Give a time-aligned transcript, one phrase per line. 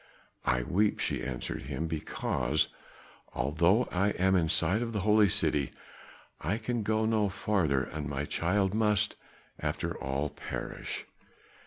[0.47, 2.69] "I weep," she answered him, "because,
[3.35, 5.69] although I am in sight of the Holy City,
[6.39, 9.15] I can go no further and my child must,
[9.59, 11.05] after all, perish."